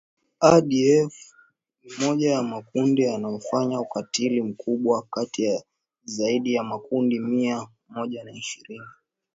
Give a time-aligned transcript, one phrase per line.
[0.39, 1.15] ADF
[1.83, 5.63] ni mmoja ya makundi yanayofanya ukatili mkubwa kati ya
[6.05, 8.85] zaidi ya makundi mia moja ishirini